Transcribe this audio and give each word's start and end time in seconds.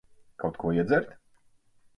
Kaut 0.43 0.57
ko 0.63 0.71
iedzert? 0.79 1.09